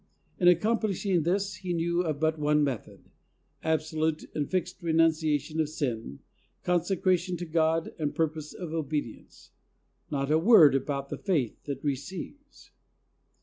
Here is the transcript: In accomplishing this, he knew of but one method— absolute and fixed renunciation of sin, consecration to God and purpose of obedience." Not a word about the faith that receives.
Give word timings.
In 0.39 0.47
accomplishing 0.47 1.21
this, 1.21 1.57
he 1.57 1.73
knew 1.73 2.01
of 2.01 2.19
but 2.19 2.39
one 2.39 2.63
method— 2.63 3.11
absolute 3.73 4.25
and 4.33 4.49
fixed 4.49 4.81
renunciation 4.81 5.59
of 5.61 5.69
sin, 5.69 6.21
consecration 6.63 7.37
to 7.37 7.45
God 7.45 7.93
and 7.99 8.15
purpose 8.15 8.51
of 8.51 8.73
obedience." 8.73 9.51
Not 10.09 10.31
a 10.31 10.39
word 10.39 10.73
about 10.73 11.09
the 11.09 11.19
faith 11.19 11.65
that 11.65 11.83
receives. 11.83 12.71